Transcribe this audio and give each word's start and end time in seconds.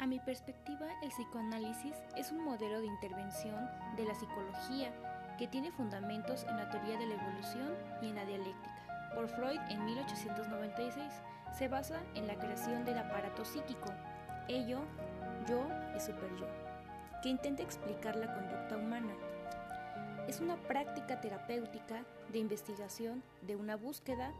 A 0.00 0.06
mi 0.06 0.20
perspectiva, 0.20 0.86
el 1.02 1.08
psicoanálisis 1.08 1.96
es 2.16 2.30
un 2.30 2.44
modelo 2.44 2.80
de 2.80 2.86
intervención 2.86 3.68
de 3.96 4.04
la 4.04 4.14
psicología 4.14 4.92
que 5.36 5.48
tiene 5.48 5.72
fundamentos 5.72 6.44
en 6.44 6.56
la 6.56 6.70
teoría 6.70 6.96
de 6.96 7.06
la 7.06 7.14
evolución 7.14 7.74
y 8.00 8.10
en 8.10 8.14
la 8.14 8.24
dialéctica. 8.24 9.10
Por 9.16 9.28
Freud 9.28 9.58
en 9.70 9.84
1896 9.84 11.04
se 11.52 11.66
basa 11.66 12.00
en 12.14 12.28
la 12.28 12.36
creación 12.36 12.84
del 12.84 12.98
aparato 12.98 13.44
psíquico, 13.44 13.90
ello, 14.46 14.78
yo 15.48 15.66
y 15.96 16.00
superyo, 16.00 16.46
que 17.20 17.30
intenta 17.30 17.64
explicar 17.64 18.14
la 18.14 18.32
conducta 18.32 18.76
humana. 18.76 19.14
Es 20.28 20.40
una 20.40 20.56
práctica 20.58 21.20
terapéutica 21.20 22.04
de 22.30 22.38
investigación 22.38 23.24
de 23.42 23.56
una 23.56 23.74
búsqueda 23.74 24.30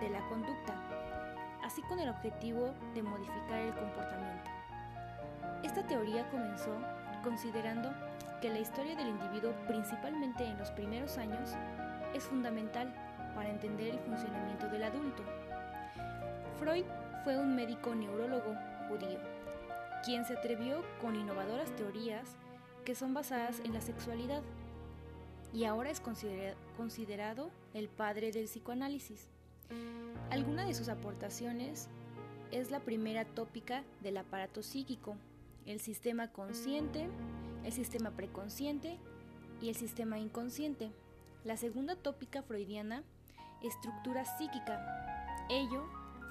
de 0.00 0.10
la 0.10 0.20
conducta, 0.28 0.74
así 1.64 1.82
con 1.82 1.98
el 1.98 2.08
objetivo 2.08 2.72
de 2.94 3.02
modificar 3.02 3.58
el 3.58 3.74
comportamiento. 3.74 4.55
Esta 5.66 5.84
teoría 5.84 6.30
comenzó 6.30 6.70
considerando 7.24 7.92
que 8.40 8.50
la 8.50 8.60
historia 8.60 8.94
del 8.94 9.08
individuo, 9.08 9.52
principalmente 9.66 10.44
en 10.44 10.56
los 10.58 10.70
primeros 10.70 11.18
años, 11.18 11.54
es 12.14 12.22
fundamental 12.22 12.94
para 13.34 13.50
entender 13.50 13.88
el 13.88 13.98
funcionamiento 13.98 14.68
del 14.68 14.84
adulto. 14.84 15.24
Freud 16.60 16.84
fue 17.24 17.36
un 17.36 17.56
médico 17.56 17.96
neurólogo 17.96 18.54
judío, 18.88 19.18
quien 20.04 20.24
se 20.24 20.34
atrevió 20.34 20.84
con 21.02 21.16
innovadoras 21.16 21.74
teorías 21.74 22.36
que 22.84 22.94
son 22.94 23.12
basadas 23.12 23.58
en 23.64 23.74
la 23.74 23.80
sexualidad 23.80 24.42
y 25.52 25.64
ahora 25.64 25.90
es 25.90 26.00
considerado 26.76 27.50
el 27.74 27.88
padre 27.88 28.30
del 28.30 28.44
psicoanálisis. 28.44 29.28
Alguna 30.30 30.64
de 30.64 30.74
sus 30.74 30.88
aportaciones 30.88 31.88
es 32.52 32.70
la 32.70 32.78
primera 32.78 33.24
tópica 33.24 33.82
del 34.00 34.18
aparato 34.18 34.62
psíquico, 34.62 35.16
el 35.66 35.80
sistema 35.80 36.28
consciente, 36.28 37.08
el 37.64 37.72
sistema 37.72 38.10
preconsciente 38.12 38.98
y 39.60 39.68
el 39.68 39.74
sistema 39.74 40.18
inconsciente. 40.18 40.90
La 41.44 41.56
segunda 41.56 41.96
tópica 41.96 42.42
freudiana, 42.42 43.02
estructura 43.62 44.24
psíquica, 44.24 45.46
ello, 45.50 45.84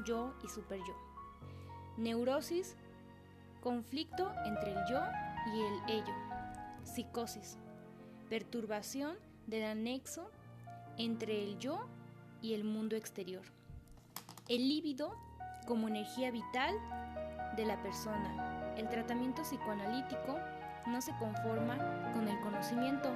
yo 0.06 0.34
y 0.44 0.50
superyo. 0.50 0.96
Neurosis, 1.98 2.76
conflicto 3.62 4.32
entre 4.46 4.72
el 4.72 4.80
yo 4.90 5.02
y 5.54 5.62
el 5.62 6.00
ello. 6.00 6.14
Psicosis, 6.84 7.58
perturbación 8.30 9.16
del 9.48 9.64
anexo 9.64 10.30
entre 10.98 11.44
el 11.44 11.58
yo 11.60 11.88
y 12.42 12.54
el 12.54 12.64
mundo 12.64 12.96
exterior. 12.96 13.44
El 14.48 14.70
líbido 14.70 15.16
como 15.66 15.88
energía 15.88 16.32
vital 16.32 16.76
de 17.56 17.66
la 17.66 17.78
persona, 17.82 18.74
el 18.78 18.90
tratamiento 18.90 19.44
psicoanalítico 19.44 20.38
no 20.88 21.02
se 21.02 21.12
conforma 21.18 21.78
con 22.14 22.28
el 22.28 22.40
conocimiento 22.42 23.10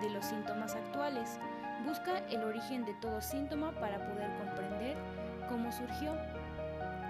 de 0.00 0.10
los 0.10 0.24
síntomas 0.24 0.74
actuales, 0.74 1.38
busca 1.84 2.18
el 2.28 2.42
origen 2.44 2.84
de 2.84 2.94
todo 2.94 3.20
síntoma 3.20 3.72
para 3.72 3.98
poder 4.06 4.30
comprender 4.38 4.96
cómo 5.48 5.70
surgió, 5.72 6.16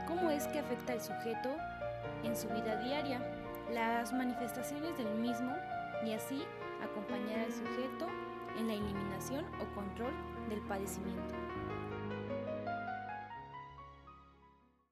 cómo 0.07 0.31
es 0.31 0.47
que 0.49 0.61
afecta 0.61 0.95
al 0.95 1.01
sujeto 1.01 1.57
en 2.25 2.37
su 2.37 2.49
vida 2.49 2.77
diaria, 2.77 3.21
las 3.73 4.13
manifestaciones 4.13 4.97
del 4.97 5.15
mismo 5.15 5.55
y 6.05 6.13
así 6.13 6.43
acompañar 6.83 7.41
al 7.41 7.53
sujeto 7.53 8.09
en 8.59 8.69
la 8.69 8.75
eliminación 8.75 9.45
o 9.61 9.75
control 9.75 10.13
del 10.49 10.61
padecimiento. 10.63 11.35